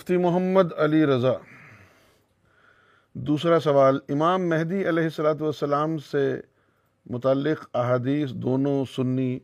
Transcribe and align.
مفتی 0.00 0.16
محمد 0.16 0.72
علی 0.76 1.06
رضا۔ 1.06 1.32
دوسرا 3.12 3.60
سوال، 3.60 3.98
امام 4.08 4.48
مہدی 4.48 4.88
علیہ 4.88 5.04
السلاۃ 5.04 5.40
والسلام 5.40 5.98
سے 5.98 6.40
متعلق 7.06 7.68
احادیث 7.74 8.30
دونوں 8.30 8.84
سنی 8.96 9.38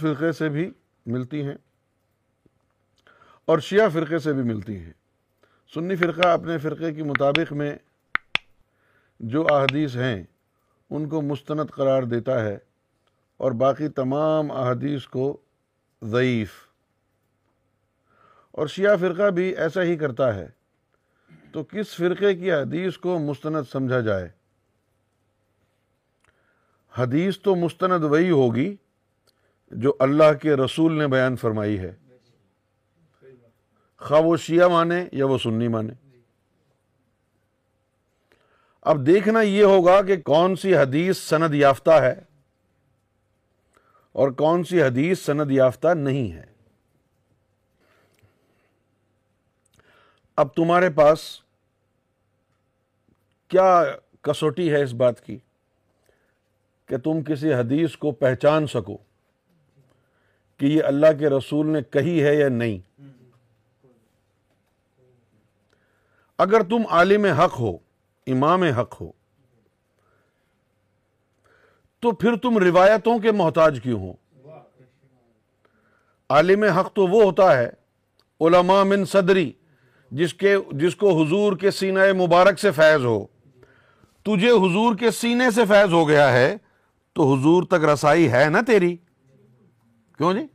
فرقے 0.00 0.32
سے 0.32 0.48
بھی 0.48 0.70
ملتی 1.06 1.42
ہیں 1.42 1.54
اور 3.44 3.58
شیعہ 3.58 3.88
فرقے 3.88 4.18
سے 4.18 4.32
بھی 4.32 4.42
ملتی 4.42 4.76
ہیں۔ 4.76 4.92
سنی 5.74 5.96
فرقہ 5.96 6.28
اپنے 6.28 6.58
فرقے 6.58 6.94
کے 6.94 7.02
مطابق 7.02 7.52
میں 7.52 7.76
جو 9.20 9.46
احادیث 9.50 9.96
ہیں، 9.96 10.22
ان 10.90 11.08
کو 11.08 11.22
مستند 11.22 11.70
قرار 11.70 12.02
دیتا 12.02 12.44
ہے 12.44 12.58
اور 13.36 13.52
باقی 13.52 13.88
تمام 13.88 14.50
احادیث 14.50 15.06
کو 15.06 15.36
ضعیف۔ 16.02 16.71
اور 18.52 18.66
شیعہ 18.66 18.96
فرقہ 18.96 19.30
بھی 19.30 19.56
ایسا 19.56 19.82
ہی 19.82 19.96
کرتا 19.96 20.34
ہے۔ 20.34 20.48
تو 21.52 21.64
کس 21.64 21.96
فرقے 21.96 22.34
کی 22.34 22.52
حدیث 22.52 22.96
کو 22.96 23.18
مستند 23.18 23.70
سمجھا 23.72 24.00
جائے؟ 24.00 24.28
حدیث 26.98 27.38
تو 27.38 27.54
مستند 27.54 28.04
وہی 28.04 28.30
ہوگی 28.30 28.76
جو 29.70 29.92
اللہ 29.98 30.32
کے 30.42 30.56
رسول 30.56 30.98
نے 30.98 31.06
بیان 31.06 31.36
فرمائی 31.36 31.78
ہے۔ 31.78 31.94
خواہ 33.96 34.20
وہ 34.20 34.36
شیعہ 34.36 34.68
مانے 34.68 35.08
یا 35.12 35.26
وہ 35.26 35.38
سنی 35.38 35.68
مانے۔ 35.68 35.92
اب 38.82 39.06
دیکھنا 39.06 39.40
یہ 39.40 39.64
ہوگا 39.64 40.02
کہ 40.02 40.16
کون 40.20 40.56
سی 40.56 40.76
حدیث 40.76 41.18
سند 41.18 41.54
یافتہ 41.54 41.90
ہے 41.90 42.20
اور 44.12 44.30
کون 44.30 44.64
سی 44.64 44.82
حدیث 44.82 45.18
سند 45.18 45.50
یافتہ 45.50 45.88
نہیں 45.94 46.32
ہے۔ 46.32 46.51
اب 50.36 50.54
تمہارے 50.54 50.90
پاس 50.90 51.42
کیا 53.48 53.84
کسوٹی 54.20 54.72
ہے 54.72 54.82
اس 54.82 54.92
بات 54.92 55.20
کی 55.20 55.38
کہ 56.86 56.96
تم 56.96 57.22
کسی 57.22 57.54
حدیث 57.54 57.96
کو 57.96 58.12
پہچان 58.12 58.66
سکو 58.66 58.96
کہ 60.58 60.66
یہ 60.66 60.82
اللہ 60.84 61.06
کے 61.18 61.28
رسول 61.28 61.66
نے 61.66 61.82
کہی 61.90 62.24
ہے 62.24 62.34
یا 62.34 62.48
نہیں؟ 62.48 62.78
اگر 66.38 66.62
تم 66.62 66.82
عالم 66.90 67.24
حق 67.24 67.60
ہو، 67.60 67.76
امام 68.26 68.62
حق 68.62 69.00
ہو، 69.00 69.12
تو 72.00 72.12
پھر 72.12 72.36
تم 72.36 72.58
روایتوں 72.58 73.18
کے 73.18 73.32
محتاج 73.32 73.80
کیوں 73.82 74.00
ہو؟ 74.00 74.12
عالم 76.28 76.62
حق 76.62 76.92
تو 76.92 77.06
وہ 77.06 77.22
ہوتا 77.22 77.56
ہے، 77.56 77.70
علماء 78.40 78.82
من 78.84 79.04
صدری۔ 79.04 79.52
جس 80.12 80.34
کے 80.34 80.56
جس 80.72 80.96
کو 80.96 81.22
حضور 81.22 81.56
کے 81.56 81.70
سینہ 81.70 82.00
مبارک 82.12 82.58
سے 82.58 82.70
فیض 82.70 83.04
ہو۔ 83.04 83.26
تجھے 84.22 84.50
حضور 84.50 84.94
کے 84.94 85.10
سینے 85.10 85.50
سے 85.50 85.64
فیض 85.64 85.92
ہو 85.92 86.08
گیا 86.08 86.32
ہے 86.32 86.56
تو 87.12 87.34
حضور 87.34 87.62
تک 87.62 87.84
رسائی 87.84 88.32
ہے 88.32 88.48
نا 88.48 88.60
تیری؟ 88.66 88.96
کیوں 90.18 90.32
جی؟ 90.32 90.46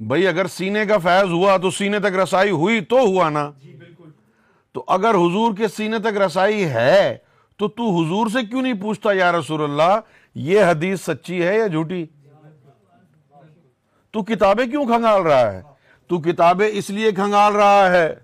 بھائی 0.00 0.26
اگر 0.26 0.46
سینے 0.46 0.86
کا 0.86 0.98
فیض 0.98 1.32
ہوا 1.32 1.56
تو 1.56 1.70
سینے 1.70 1.98
تک 1.98 2.18
رسائی 2.22 2.50
ہوئی 2.50 2.80
تو 2.80 3.00
ہوا 3.00 3.28
نا۔ 3.30 3.50
تو 4.72 4.84
اگر 4.88 5.10
حضور 5.10 5.56
کے 5.56 5.68
سینے 5.68 5.98
تک 5.98 6.16
رسائی 6.16 6.64
ہے 6.64 7.16
تو 7.56 7.68
تو 7.68 7.82
حضور 7.82 8.26
سے 8.26 8.46
کیوں 8.46 8.62
نہیں 8.62 8.80
پوچھتا 8.80 9.12
یا 9.12 9.32
رسول 9.32 9.62
اللہ 9.62 10.00
یہ 10.34 10.60
حدیث 10.64 11.00
سچی 11.00 11.42
ہے 11.42 11.58
یا 11.58 11.66
جھوٹی؟ 11.66 12.06
تو 14.10 14.22
کتابیں 14.22 14.66
کیوں 14.66 14.84
کھنگال 14.84 15.22
رہا 15.22 15.52
ہے؟ 15.52 15.62
تو 16.10 16.18
کتابیں 16.18 16.68
اس 16.72 16.90
لیے 16.90 17.12
کھنگال 17.12 17.52
رہا 17.52 17.90
ہے 17.90 18.14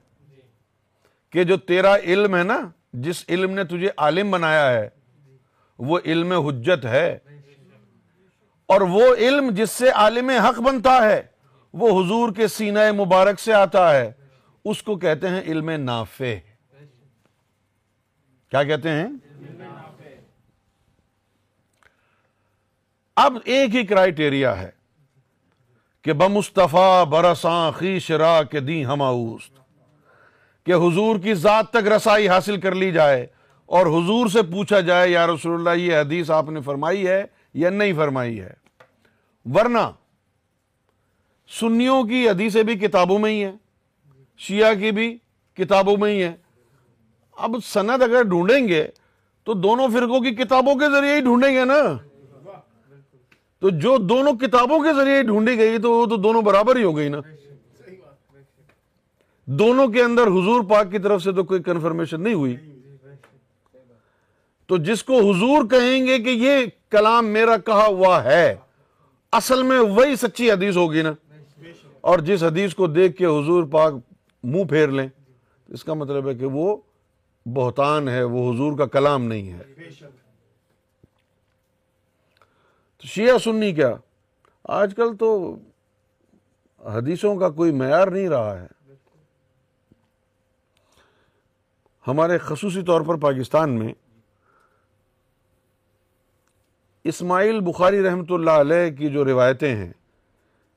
کہ 1.31 1.45
جو 1.45 1.57
تیرا 1.57 1.97
علم 1.97 2.37
ہے 2.37 2.43
نا، 2.43 2.61
جس 2.93 3.25
علم 3.29 3.51
نے 3.51 3.65
تجھے 3.65 3.89
عالم 3.97 4.31
بنایا 4.31 4.73
ہے، 4.73 4.89
وہ 5.79 5.99
علم 6.05 6.33
حجت 6.33 6.85
ہے۔ 6.85 7.19
اور 8.67 8.81
وہ 8.81 9.15
علم 9.15 9.51
جس 9.51 9.71
سے 9.71 9.91
عالم 9.91 10.31
حق 10.31 10.61
بنتا 10.61 11.03
ہے، 11.03 11.23
وہ 11.73 12.05
حضور 12.05 12.33
کے 12.33 12.49
سینہ 12.49 12.93
مبارک 12.93 13.41
سے 13.41 13.53
آتا 13.53 13.97
ہے۔ 13.97 14.13
اس 14.65 14.83
کو 14.83 14.97
کہتے 14.97 15.29
ہیں 15.29 15.43
علم 15.43 15.71
نافع۔ 15.71 16.35
کیا 18.51 18.63
کہتے 18.65 18.91
ہیں؟ 18.91 19.09
اب 23.17 23.39
ایک 23.45 23.75
ہی 23.75 23.87
کرائٹیریا 23.87 24.59
ہے۔ 24.59 24.76
کہ 26.07 26.13
بمصطفیٰ 26.13 27.05
برساں 27.05 27.73
خیش 27.73 28.11
را 28.11 28.43
کے 28.43 28.61
دی 28.61 28.85
ہماؤست 28.87 29.59
کہ 30.67 30.75
حضور 30.75 31.19
کی 31.19 31.35
ذات 31.35 31.71
تک 31.71 31.89
رسائی 31.89 32.29
حاصل 32.29 32.61
کر 32.61 32.75
لی 32.75 32.93
جائے 32.93 33.27
اور 33.67 33.87
حضور 33.87 34.27
سے 34.27 34.43
پوچھا 34.43 34.81
جائے، 34.81 35.11
یا 35.11 35.27
رسول 35.27 35.55
اللہ، 35.55 35.83
یہ 35.83 35.97
حدیث 35.97 36.31
آپ 36.31 36.51
نے 36.51 36.61
فرمائی 36.61 37.07
ہے 37.07 37.25
یا 37.55 37.71
نہیں 37.71 37.93
فرمائی 37.93 38.41
ہے؟ 38.41 38.53
ورنہ 39.55 39.91
سنیوں 41.61 42.03
کی 42.05 42.29
حدیثیں 42.29 42.63
بھی 42.63 42.75
کتابوں 42.75 43.19
میں 43.19 43.31
ہی 43.31 43.45
ہیں، 43.45 43.53
شیعہ 44.39 44.75
کی 44.75 44.91
بھی 44.91 45.19
کتابوں 45.59 45.97
میں 45.97 46.13
ہی 46.13 46.23
ہیں۔ 46.23 46.37
اب 47.37 47.57
سند 47.65 48.03
اگر 48.03 48.23
ڈھونڈیں 48.23 48.69
گے 48.69 48.87
تو 49.45 49.55
دونوں 49.55 49.89
فرقوں 49.89 50.21
کی 50.21 50.35
کتابوں 50.35 50.75
کے 50.75 50.91
ذریعے 50.91 51.17
ہی 51.17 51.21
ڈھونڈیں 51.21 51.55
گے 51.55 51.65
نا۔ 51.65 51.83
تو 53.67 53.71
جو 53.71 53.99
دونوں 53.99 54.33
کتابوں 54.33 54.79
کے 54.79 54.95
ذریعے 54.95 55.23
ڈھونڈی 55.23 55.59
گئی 55.59 55.79
تو 55.79 55.93
وہ 55.93 56.07
تو 56.07 56.17
دونوں 56.17 56.43
برابر 56.43 56.77
ہی 56.77 56.83
ہو 56.83 56.97
گئی 56.97 57.09
نا؟ 57.09 57.21
دونوں 59.45 59.89
کے 59.89 60.03
اندر 60.03 60.23
حضور 60.23 60.65
پاک 60.65 60.91
کی 60.91 60.99
طرف 60.99 61.23
سے 61.23 61.33
تو 61.33 61.45
کوئی 61.45 61.63
کنفرمیشن 61.63 62.21
نہیں 62.21 62.35
ہوئی۔ 62.35 62.57
تو 64.67 64.77
جس 64.77 65.05
کو 65.05 65.19
حضور 65.19 65.65
کہیں 65.65 66.07
گے 66.07 66.19
کہ 66.19 66.29
یہ 66.29 66.67
کلام 66.91 67.27
میرا 67.27 67.57
کہا 67.57 67.87
ہوا 67.87 68.25
ہے، 68.25 68.55
اصل 69.33 69.63
میں 69.63 69.79
وہی 69.79 70.17
سچی 70.17 70.51
حدیث 70.51 70.77
ہوگی 70.77 71.03
نا؟ 71.03 71.13
اور 72.01 72.19
جس 72.19 72.43
حدیث 72.43 72.75
کو 72.75 72.87
دیکھ 72.87 73.17
کے 73.17 73.27
حضور 73.27 73.65
پاک 73.65 73.95
منہ 74.45 74.65
پھیر 74.65 74.89
لیں، 74.89 75.09
اس 75.69 75.85
کا 75.85 75.95
مطلب 75.95 76.29
ہے 76.29 76.35
کہ 76.35 76.47
وہ 76.47 76.77
بہتان 77.47 78.09
ہے، 78.09 78.23
وہ 78.23 78.53
حضور 78.53 78.79
کا 78.79 78.87
کلام 78.87 79.25
نہیں 79.25 79.53
ہے۔ 79.53 79.63
شیعہ 83.07 83.39
سنی 83.39 83.73
کیا؟ 83.73 83.95
آج 84.65 84.95
کل 84.97 85.17
تو 85.17 85.57
حدیثوں 86.85 87.37
کا 87.37 87.51
کوئی 87.51 87.73
معیار 87.73 88.09
نہیں 88.09 88.29
رہا 88.29 88.63
ہے۔ 88.63 88.67
ہمارے 92.07 92.39
خصوصی 92.39 92.83
طور 92.83 93.01
پر 93.01 93.17
پاکستان 93.17 93.79
میں 93.79 93.95
اسماعیل 97.05 97.61
بخاری 97.61 98.03
رحمۃ 98.03 98.31
اللہ 98.31 98.51
علیہ 98.51 98.97
کی 98.97 99.09
جو 99.09 99.25
روایتیں 99.25 99.77
ہیں، 99.77 99.93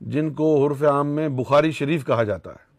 جن 0.01 0.33
کو 0.33 0.67
حرف 0.67 0.83
عام 0.83 1.07
میں 1.07 1.29
بخاری 1.29 1.71
شریف 1.71 2.05
کہا 2.05 2.23
جاتا 2.23 2.51
ہے۔ 2.51 2.69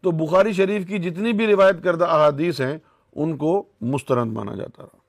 تو 0.00 0.10
بخاری 0.10 0.52
شریف 0.52 0.86
کی 0.86 0.98
جتنی 0.98 1.32
بھی 1.32 1.46
روایت 1.46 1.84
کردہ 1.84 2.04
احادیث 2.04 2.60
ہیں، 2.60 2.78
ان 3.16 3.36
کو 3.36 3.64
مسترند 3.80 4.32
مانا 4.32 4.54
جاتا 4.54 4.82
رہا۔ 4.82 5.03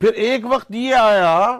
پھر 0.00 0.12
ایک 0.12 0.40
وقت 0.44 0.70
یہ 0.70 0.94
آیا 0.94 1.58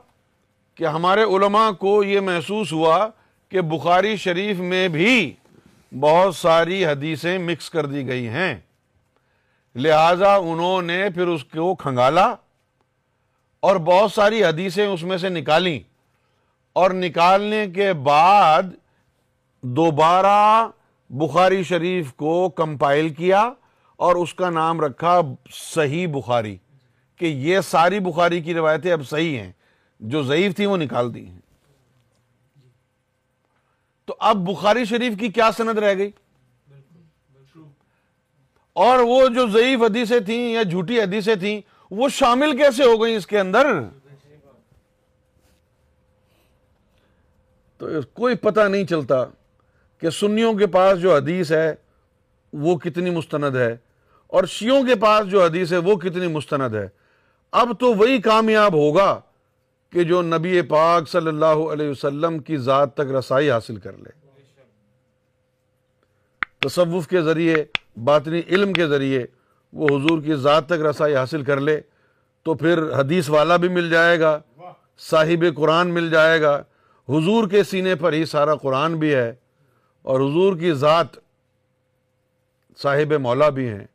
کہ 0.74 0.86
ہمارے 0.86 1.22
علماء 1.22 1.70
کو 1.70 2.04
یہ 2.04 2.20
محسوس 2.20 2.72
ہوا 2.72 3.08
کہ 3.48 3.60
بخاری 3.60 4.16
شریف 4.16 4.58
میں 4.58 4.88
بھی 4.88 5.32
بہت 6.00 6.36
ساری 6.36 6.86
حدیثیں 6.86 7.38
مکس 7.38 7.70
کر 7.70 7.86
دی 7.86 8.08
گئی 8.08 8.28
ہیں۔ 8.28 8.54
لہذا 9.74 10.34
انہوں 10.34 10.82
نے 10.82 11.10
پھر 11.14 11.26
اس 11.26 11.44
کو 11.44 11.74
کھنگالا 11.74 12.34
اور 13.60 13.76
بہت 13.76 14.12
ساری 14.12 14.44
حدیثیں 14.44 14.86
اس 14.86 15.02
میں 15.02 15.16
سے 15.16 15.28
نکالی۔ 15.28 15.80
اور 16.72 16.90
نکالنے 16.90 17.66
کے 17.74 17.92
بعد 17.92 18.62
دوبارہ 19.62 20.68
بخاری 21.10 21.62
شریف 21.62 22.12
کو 22.12 22.48
کمپائل 22.48 23.08
کیا 23.08 23.50
اور 23.96 24.16
اس 24.16 24.34
کا 24.34 24.50
نام 24.50 24.80
رکھا 24.80 25.20
صحیح 25.50 26.06
بخاری۔ 26.06 26.56
کہ 27.20 27.26
یہ 27.26 27.60
ساری 27.60 27.98
بخاری 28.00 28.40
کی 28.40 28.54
روایتیں 28.54 28.92
اب 28.92 29.02
صحیح 29.08 29.38
ہیں، 29.38 29.50
جو 30.00 30.22
ضعیف 30.22 30.54
تھی 30.56 30.66
وہ 30.66 30.76
نکال 30.76 31.14
دی 31.14 31.24
ہیں۔ 31.24 31.38
تو 34.08 34.14
اب 34.20 34.36
بخاری 34.46 34.84
شریف 34.84 35.18
کی 35.20 35.28
کیا 35.28 35.50
سند 35.56 35.78
رہ 35.78 35.94
گئی؟ 35.98 36.10
اور 38.76 38.98
وہ 38.98 39.26
جو 39.28 39.46
ضعیف 39.48 39.82
حدیثیں 39.82 40.18
تھیں 40.20 40.42
یا 40.52 40.62
جھوٹی 40.62 41.00
حدیثیں 41.00 41.34
تھیں، 41.34 41.60
وہ 41.90 42.08
شامل 42.08 42.56
کیسے 42.56 42.84
ہو 42.84 43.02
گئی 43.02 43.14
اس 43.14 43.26
کے 43.26 43.38
اندر؟ 43.40 43.66
تو 47.80 47.88
کوئی 48.12 48.34
پتہ 48.36 48.60
نہیں 48.60 48.84
چلتا 48.84 49.24
کہ 50.02 50.10
سنیوں 50.10 50.52
کے 50.54 50.66
پاس 50.68 51.00
جو 51.00 51.14
حدیث 51.16 51.52
ہے 51.52 51.72
وہ 52.52 52.76
کتنی 52.78 53.10
مستند 53.10 53.56
ہے، 53.56 53.76
اور 54.26 54.44
شیوں 54.44 54.82
کے 54.84 54.94
پاس 54.94 55.30
جو 55.30 55.44
حدیث 55.44 55.72
ہے 55.72 55.78
وہ 55.78 55.96
کتنی 55.96 56.26
مستند 56.28 56.74
ہے۔ 56.74 56.86
اب 57.52 57.72
تو 57.80 57.94
وہی 57.94 58.20
کامیاب 58.20 58.74
ہوگا 58.74 59.20
کہ 59.90 60.04
جو 60.04 60.22
نبی 60.22 60.62
پاک 60.62 61.08
صلی 61.08 61.28
اللہ 61.28 61.62
علیہ 61.72 61.88
وسلم 61.90 62.38
کی 62.38 62.56
ذات 62.56 62.94
تک 62.94 63.12
رسائی 63.18 63.50
حاصل 63.50 63.76
کر 63.76 63.92
لے۔ 63.92 64.10
تصوف 66.58 67.06
کے 67.08 67.22
ذریعے، 67.22 67.64
باطنی 68.04 68.40
علم 68.48 68.72
کے 68.72 68.86
ذریعے 68.88 69.26
وہ 69.72 69.86
حضور 69.86 70.22
کی 70.22 70.34
ذات 70.34 70.66
تک 70.66 70.80
رسائی 70.80 71.16
حاصل 71.16 71.44
کر 71.44 71.60
لے 71.60 71.80
تو 72.42 72.54
پھر 72.54 72.82
حدیث 73.00 73.28
والا 73.30 73.56
بھی 73.56 73.68
مل 73.68 73.90
جائے 73.90 74.20
گا، 74.20 74.38
صاحب 74.98 75.44
قرآن 75.56 75.88
مل 75.88 76.10
جائے 76.10 76.40
گا۔ 76.40 76.62
حضور 77.08 77.48
کے 77.48 77.62
سینے 77.62 77.94
پر 77.94 78.12
ہی 78.12 78.24
سارا 78.24 78.54
قرآن 78.54 78.98
بھی 78.98 79.14
ہے 79.14 79.34
اور 80.02 80.20
حضور 80.20 80.56
کی 80.56 80.72
ذات 80.72 81.06
صاحب 82.78 83.12
مولا 83.12 83.48
بھی 83.48 83.68
ہیں، 83.68 83.86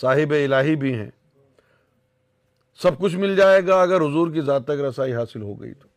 صاحب 0.00 0.34
الہی 0.44 0.76
بھی 0.76 0.94
ہیں۔ 0.94 1.10
سب 2.82 2.98
کچھ 2.98 3.16
مل 3.16 3.36
جائے 3.36 3.66
گا 3.66 3.80
اگر 3.82 4.00
حضور 4.00 4.30
کی 4.30 4.40
ذات 4.40 4.64
تک 4.64 4.80
رسائی 4.88 5.14
حاصل 5.14 5.42
ہو 5.42 5.60
گئی 5.60 5.74
تو۔ 5.74 5.88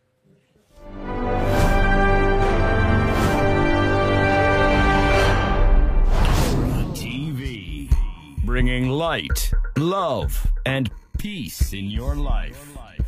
Bringing 8.45 8.91
light 8.91 9.53
love 9.77 10.21
and 10.65 10.89
peace 11.21 11.61
in 11.71 11.85
your 11.85 12.15
life 12.15 12.55
life 12.75 13.02